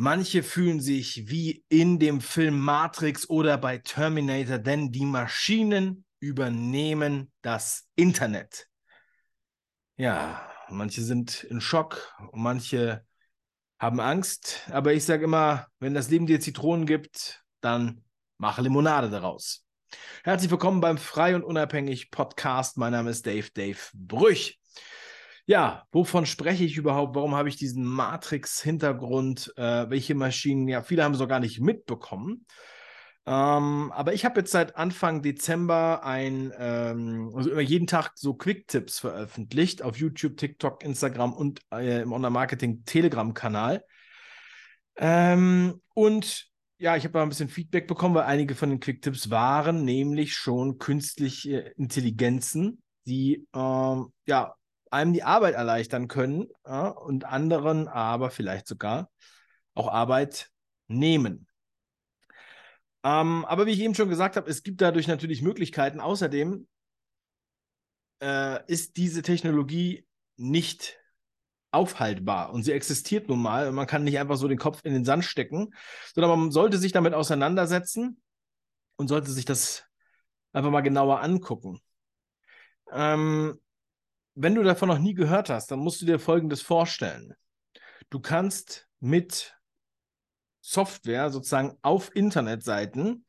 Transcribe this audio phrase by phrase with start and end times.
[0.00, 7.32] Manche fühlen sich wie in dem Film Matrix oder bei Terminator, denn die Maschinen übernehmen
[7.42, 8.68] das Internet.
[9.96, 13.04] Ja, manche sind in Schock und manche
[13.80, 14.60] haben Angst.
[14.70, 18.04] Aber ich sage immer, wenn das Leben dir Zitronen gibt, dann
[18.36, 19.66] mache Limonade daraus.
[20.22, 22.76] Herzlich willkommen beim Frei und Unabhängig Podcast.
[22.76, 24.60] Mein Name ist Dave, Dave Brüch.
[25.48, 27.16] Ja, wovon spreche ich überhaupt?
[27.16, 29.54] Warum habe ich diesen Matrix-Hintergrund?
[29.56, 30.68] Äh, welche Maschinen?
[30.68, 32.44] Ja, viele haben es noch gar nicht mitbekommen.
[33.24, 38.34] Ähm, aber ich habe jetzt seit Anfang Dezember ein, ähm, also immer jeden Tag so
[38.34, 43.82] Quick-Tipps veröffentlicht auf YouTube, TikTok, Instagram und äh, im Online-Marketing-Telegram-Kanal.
[44.98, 49.86] Ähm, und ja, ich habe ein bisschen Feedback bekommen, weil einige von den Quick-Tipps waren
[49.86, 54.57] nämlich schon künstliche Intelligenzen, die ähm, ja
[54.92, 59.10] einem die Arbeit erleichtern können ja, und anderen aber vielleicht sogar
[59.74, 60.50] auch Arbeit
[60.88, 61.46] nehmen.
[63.04, 66.00] Ähm, aber wie ich eben schon gesagt habe, es gibt dadurch natürlich Möglichkeiten.
[66.00, 66.66] Außerdem
[68.20, 70.98] äh, ist diese Technologie nicht
[71.70, 74.94] aufhaltbar und sie existiert nun mal und man kann nicht einfach so den Kopf in
[74.94, 75.74] den Sand stecken,
[76.14, 78.20] sondern man sollte sich damit auseinandersetzen
[78.96, 79.84] und sollte sich das
[80.52, 81.80] einfach mal genauer angucken.
[82.90, 83.60] Ähm,
[84.40, 87.34] wenn du davon noch nie gehört hast, dann musst du dir Folgendes vorstellen.
[88.08, 89.56] Du kannst mit
[90.60, 93.26] Software sozusagen auf Internetseiten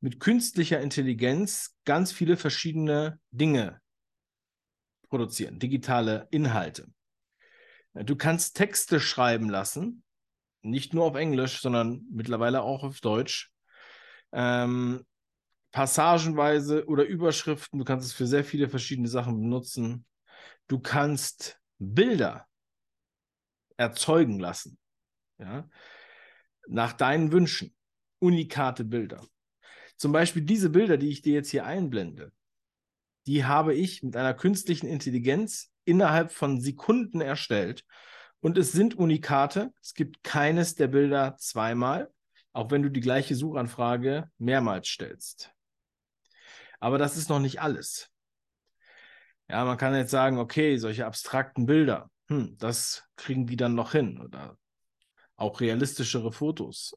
[0.00, 3.80] mit künstlicher Intelligenz ganz viele verschiedene Dinge
[5.08, 6.86] produzieren, digitale Inhalte.
[7.94, 10.04] Du kannst Texte schreiben lassen,
[10.62, 13.50] nicht nur auf Englisch, sondern mittlerweile auch auf Deutsch.
[14.32, 15.04] Ähm,
[15.72, 20.04] passagenweise oder Überschriften, du kannst es für sehr viele verschiedene Sachen benutzen.
[20.68, 22.46] Du kannst Bilder
[23.76, 24.78] erzeugen lassen.
[25.38, 25.68] Ja?
[26.68, 27.74] Nach deinen Wünschen.
[28.20, 29.26] Unikate Bilder.
[29.96, 32.32] Zum Beispiel diese Bilder, die ich dir jetzt hier einblende,
[33.26, 37.84] die habe ich mit einer künstlichen Intelligenz innerhalb von Sekunden erstellt.
[38.40, 39.72] Und es sind Unikate.
[39.80, 42.12] Es gibt keines der Bilder zweimal,
[42.52, 45.52] auch wenn du die gleiche Suchanfrage mehrmals stellst.
[46.80, 48.11] Aber das ist noch nicht alles.
[49.52, 53.92] Ja, man kann jetzt sagen, okay, solche abstrakten Bilder, hm, das kriegen die dann noch
[53.92, 54.56] hin oder
[55.36, 56.96] auch realistischere Fotos.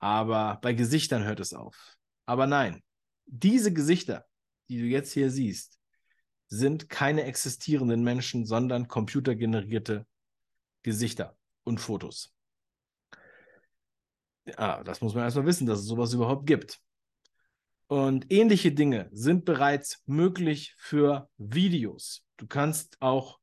[0.00, 1.96] Aber bei Gesichtern hört es auf.
[2.26, 2.82] Aber nein,
[3.26, 4.26] diese Gesichter,
[4.68, 5.78] die du jetzt hier siehst,
[6.48, 10.04] sind keine existierenden Menschen, sondern computergenerierte
[10.82, 12.34] Gesichter und Fotos.
[14.46, 16.80] Ja, das muss man erstmal wissen, dass es sowas überhaupt gibt.
[17.92, 22.24] Und ähnliche Dinge sind bereits möglich für Videos.
[22.38, 23.38] Du kannst auch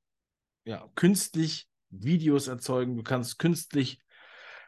[0.66, 4.00] ja, künstlich Videos erzeugen, du kannst künstlich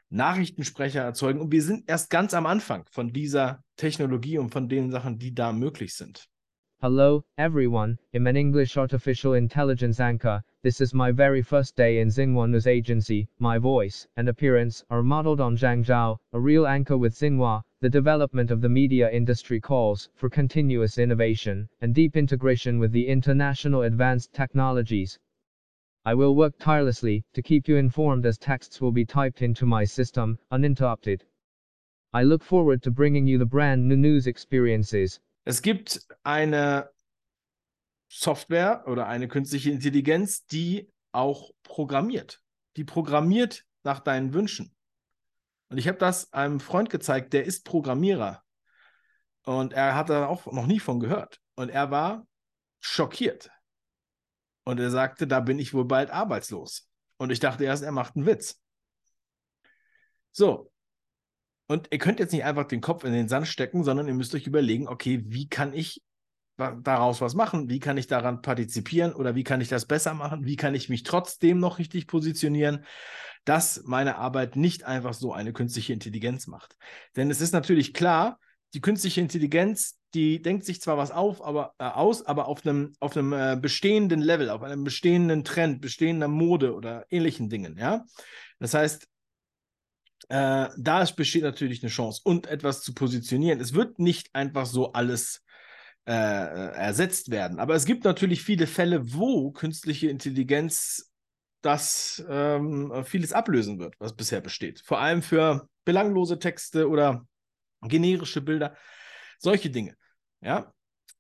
[0.10, 1.42] Nachrichtensprecher erzeugen.
[1.42, 5.34] Und wir sind erst ganz am Anfang von dieser Technologie und von den Sachen, die
[5.34, 6.28] da möglich sind.
[6.84, 10.42] Hello, everyone, I'm an English artificial intelligence anchor.
[10.64, 13.28] This is my very first day in Xinhua News Agency.
[13.38, 17.62] My voice and appearance are modeled on Zhang Zhao, a real anchor with Xinhua.
[17.82, 23.08] The development of the media industry calls for continuous innovation and deep integration with the
[23.08, 25.20] international advanced technologies.
[26.04, 29.84] I will work tirelessly to keep you informed as texts will be typed into my
[29.84, 31.26] system, uninterrupted.
[32.12, 36.92] I look forward to bringing you the brand new news experiences Es gibt eine
[38.10, 42.42] Software oder eine künstliche Intelligenz, die auch programmiert.
[42.76, 44.76] Die programmiert nach deinen Wünschen.
[45.70, 48.44] Und ich habe das einem Freund gezeigt, der ist Programmierer.
[49.44, 51.42] Und er hat da auch noch nie von gehört.
[51.56, 52.28] Und er war
[52.80, 53.50] schockiert.
[54.64, 56.90] Und er sagte, da bin ich wohl bald arbeitslos.
[57.18, 58.62] Und ich dachte erst, er macht einen Witz.
[60.32, 60.71] So,
[61.72, 64.36] und ihr könnt jetzt nicht einfach den Kopf in den Sand stecken, sondern ihr müsst
[64.36, 66.02] euch überlegen, okay, wie kann ich
[66.58, 67.70] daraus was machen?
[67.70, 70.46] Wie kann ich daran partizipieren oder wie kann ich das besser machen?
[70.46, 72.86] Wie kann ich mich trotzdem noch richtig positionieren,
[73.46, 76.76] dass meine Arbeit nicht einfach so eine künstliche Intelligenz macht?
[77.16, 78.38] Denn es ist natürlich klar,
[78.74, 82.92] die künstliche Intelligenz, die denkt sich zwar was auf, aber äh, aus, aber auf einem
[83.00, 88.04] auf einem äh, bestehenden Level, auf einem bestehenden Trend, bestehender Mode oder ähnlichen Dingen, ja.
[88.60, 89.08] Das heißt,
[90.32, 93.60] äh, da besteht natürlich eine Chance und etwas zu positionieren.
[93.60, 95.44] Es wird nicht einfach so alles
[96.06, 97.60] äh, ersetzt werden.
[97.60, 101.12] Aber es gibt natürlich viele Fälle, wo künstliche Intelligenz
[101.62, 104.82] das ähm, vieles ablösen wird, was bisher besteht.
[104.86, 107.28] Vor allem für belanglose Texte oder
[107.82, 108.78] generische Bilder,
[109.38, 109.98] solche Dinge.
[110.40, 110.72] Ja.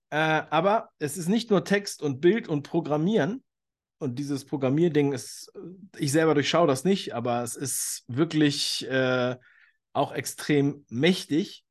[0.09, 3.43] Äh, aber es ist nicht nur Text und Bild und Programmieren,
[4.01, 5.53] und dieses Programmierding ist,
[5.95, 9.35] ich selber durchschaue das nicht, aber es ist wirklich äh,
[9.93, 11.63] auch extrem mächtig,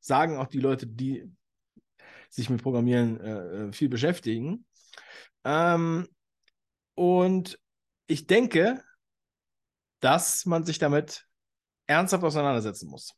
[0.00, 1.30] sagen auch die Leute, die
[2.28, 4.66] sich mit Programmieren äh, viel beschäftigen.
[5.44, 6.08] Ähm,
[6.96, 7.56] und
[8.08, 8.82] ich denke,
[10.00, 11.24] dass man sich damit
[11.86, 13.14] ernsthaft auseinandersetzen muss.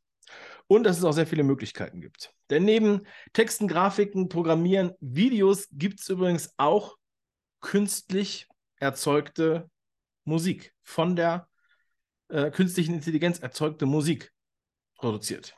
[0.66, 2.34] Und dass es auch sehr viele Möglichkeiten gibt.
[2.50, 6.98] Denn neben Texten, Grafiken, Programmieren, Videos gibt es übrigens auch
[7.60, 8.46] künstlich
[8.80, 9.70] erzeugte
[10.24, 11.48] Musik, von der
[12.28, 14.32] äh, künstlichen Intelligenz erzeugte Musik
[14.96, 15.56] produziert.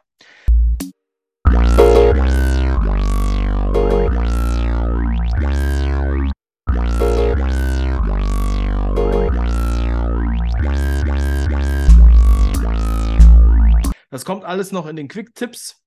[14.11, 15.83] Das kommt alles noch in den Quick-Tipps.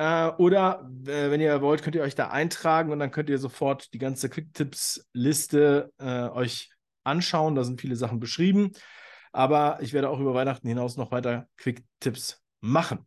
[0.00, 3.36] Äh, oder äh, wenn ihr wollt, könnt ihr euch da eintragen und dann könnt ihr
[3.36, 6.70] sofort die ganze Quick-Tipps-Liste äh, euch
[7.04, 7.54] anschauen.
[7.54, 8.72] Da sind viele Sachen beschrieben.
[9.30, 13.06] Aber ich werde auch über Weihnachten hinaus noch weiter Quick-Tipps machen.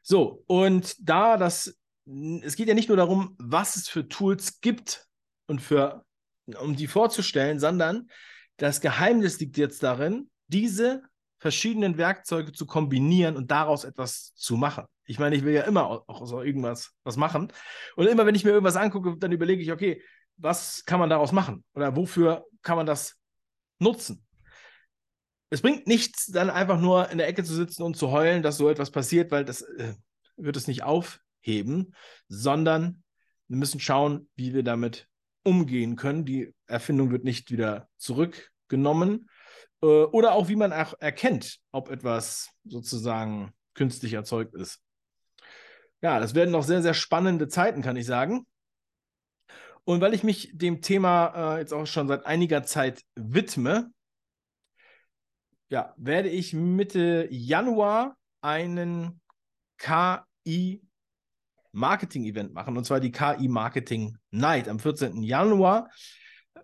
[0.00, 1.78] So, und da das,
[2.40, 5.06] es geht ja nicht nur darum, was es für Tools gibt
[5.48, 6.02] und für,
[6.62, 8.08] um die vorzustellen, sondern
[8.56, 11.02] das Geheimnis liegt jetzt darin, diese
[11.36, 14.86] verschiedenen Werkzeuge zu kombinieren und daraus etwas zu machen.
[15.08, 17.50] Ich meine, ich will ja immer auch aus irgendwas was machen.
[17.96, 20.02] Und immer, wenn ich mir irgendwas angucke, dann überlege ich, okay,
[20.36, 21.64] was kann man daraus machen?
[21.74, 23.16] Oder wofür kann man das
[23.78, 24.24] nutzen?
[25.48, 28.58] Es bringt nichts, dann einfach nur in der Ecke zu sitzen und zu heulen, dass
[28.58, 29.94] so etwas passiert, weil das äh,
[30.36, 31.94] wird es nicht aufheben,
[32.28, 33.02] sondern
[33.48, 35.08] wir müssen schauen, wie wir damit
[35.42, 36.26] umgehen können.
[36.26, 39.30] Die Erfindung wird nicht wieder zurückgenommen
[39.82, 44.82] äh, oder auch wie man auch erkennt, ob etwas sozusagen künstlich erzeugt ist.
[46.00, 48.46] Ja, das werden noch sehr, sehr spannende Zeiten, kann ich sagen.
[49.84, 53.90] Und weil ich mich dem Thema äh, jetzt auch schon seit einiger Zeit widme,
[55.70, 59.20] ja, werde ich Mitte Januar einen
[59.78, 60.82] KI
[61.72, 65.22] Marketing Event machen und zwar die KI Marketing Night am 14.
[65.22, 65.90] Januar.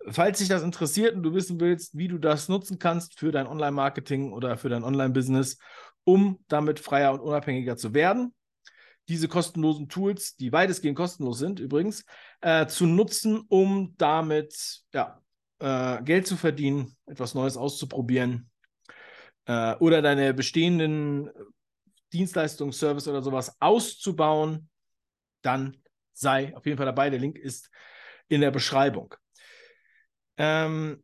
[0.07, 3.47] Falls dich das interessiert und du wissen willst, wie du das nutzen kannst für dein
[3.47, 5.57] Online-Marketing oder für dein Online-Business,
[6.03, 8.33] um damit freier und unabhängiger zu werden,
[9.07, 12.05] diese kostenlosen Tools, die weitestgehend kostenlos sind übrigens,
[12.41, 15.21] äh, zu nutzen, um damit ja,
[15.59, 18.49] äh, Geld zu verdienen, etwas Neues auszuprobieren
[19.45, 21.29] äh, oder deine bestehenden
[22.13, 24.69] Dienstleistungen, Service oder sowas auszubauen,
[25.41, 25.77] dann
[26.13, 27.09] sei auf jeden Fall dabei.
[27.09, 27.69] Der Link ist
[28.27, 29.13] in der Beschreibung.
[30.37, 31.03] Ähm,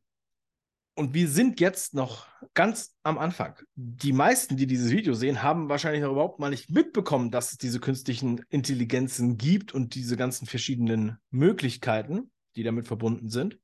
[0.95, 3.57] und wir sind jetzt noch ganz am Anfang.
[3.75, 7.57] Die meisten, die dieses Video sehen, haben wahrscheinlich noch überhaupt mal nicht mitbekommen, dass es
[7.57, 13.57] diese künstlichen Intelligenzen gibt und diese ganzen verschiedenen Möglichkeiten, die damit verbunden sind.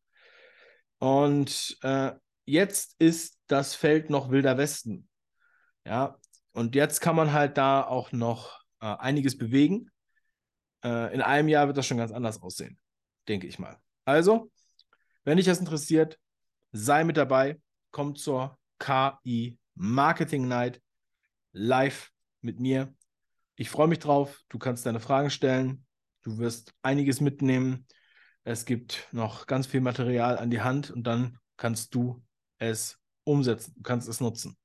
[0.99, 2.11] Und äh,
[2.45, 5.07] jetzt ist das Feld noch wilder Westen.
[5.85, 6.17] Ja,
[6.53, 9.91] und jetzt kann man halt da auch noch äh, einiges bewegen.
[10.83, 12.79] Äh, in einem Jahr wird das schon ganz anders aussehen,
[13.27, 13.77] denke ich mal.
[14.05, 14.51] Also,
[15.23, 16.17] wenn dich das interessiert,
[16.77, 17.59] sei mit dabei.
[17.91, 20.81] Komm zur KI Marketing Night
[21.51, 22.93] live mit mir.
[23.55, 24.43] Ich freue mich drauf.
[24.49, 25.85] Du kannst deine Fragen stellen.
[26.21, 27.87] Du wirst einiges mitnehmen.
[28.43, 32.23] Es gibt noch ganz viel Material an die Hand und dann kannst du
[32.59, 33.73] es umsetzen.
[33.75, 34.57] Du kannst es nutzen,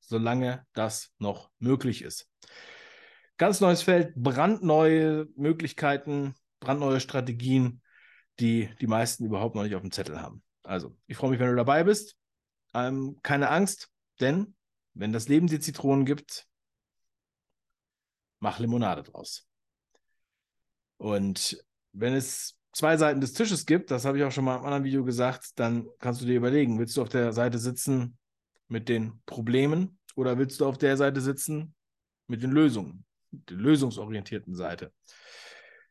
[0.00, 2.28] solange das noch möglich ist.
[3.38, 7.82] Ganz neues Feld, brandneue Möglichkeiten, brandneue Strategien
[8.40, 10.42] die die meisten überhaupt noch nicht auf dem Zettel haben.
[10.62, 12.16] Also, ich freue mich, wenn du dabei bist.
[12.74, 13.90] Ähm, keine Angst,
[14.20, 14.54] denn
[14.94, 16.46] wenn das Leben dir Zitronen gibt,
[18.40, 19.46] mach Limonade draus.
[20.98, 24.64] Und wenn es zwei Seiten des Tisches gibt, das habe ich auch schon mal im
[24.64, 28.18] anderen Video gesagt, dann kannst du dir überlegen, willst du auf der Seite sitzen
[28.68, 31.74] mit den Problemen oder willst du auf der Seite sitzen
[32.26, 34.92] mit den Lösungen, der lösungsorientierten Seite?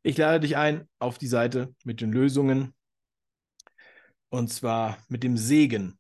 [0.04, 2.74] Ich lade dich ein auf die Seite mit den Lösungen
[4.32, 6.00] und zwar mit dem Segen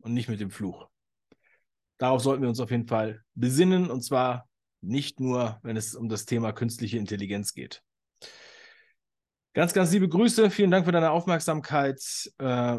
[0.00, 0.88] und nicht mit dem Fluch.
[1.98, 4.48] Darauf sollten wir uns auf jeden Fall besinnen und zwar
[4.80, 7.82] nicht nur, wenn es um das Thema künstliche Intelligenz geht.
[9.52, 10.50] Ganz, ganz liebe Grüße.
[10.50, 12.00] Vielen Dank für deine Aufmerksamkeit.
[12.38, 12.78] Äh,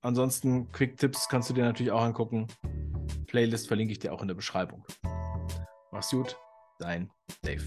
[0.00, 2.48] ansonsten Quick-Tipps kannst du dir natürlich auch angucken.
[3.26, 4.84] Playlist verlinke ich dir auch in der Beschreibung.
[5.92, 6.36] Mach's gut,
[6.80, 7.10] dein
[7.42, 7.64] Dave.